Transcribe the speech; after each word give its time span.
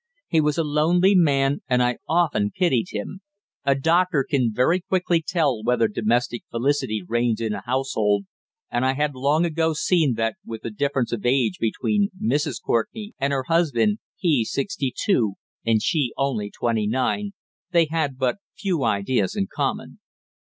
He 0.27 0.41
was 0.41 0.57
a 0.57 0.63
lonely 0.63 1.13
man, 1.13 1.61
and 1.69 1.83
I 1.83 1.99
often 2.09 2.49
pitied 2.49 2.87
him. 2.89 3.21
A 3.63 3.75
doctor 3.75 4.25
can 4.27 4.51
very 4.51 4.79
quickly 4.79 5.21
tell 5.21 5.63
whether 5.63 5.87
domestic 5.87 6.41
felicity 6.49 7.03
reigns 7.07 7.39
in 7.39 7.53
a 7.53 7.61
household, 7.67 8.25
and 8.71 8.83
I 8.83 8.93
had 8.93 9.13
long 9.13 9.45
ago 9.45 9.73
seen 9.75 10.15
that 10.15 10.37
with 10.43 10.63
the 10.63 10.71
difference 10.71 11.11
of 11.11 11.23
age 11.23 11.59
between 11.59 12.09
Mrs. 12.19 12.59
Courtenay 12.63 13.11
and 13.19 13.31
her 13.31 13.43
husband 13.43 13.99
he 14.17 14.43
sixty 14.43 14.91
two 15.05 15.35
and 15.63 15.83
she 15.83 16.13
only 16.17 16.49
twenty 16.49 16.87
nine 16.87 17.33
they 17.69 17.85
had 17.85 18.17
but 18.17 18.37
few 18.57 18.83
ideas 18.83 19.35
in 19.35 19.45
common. 19.53 19.99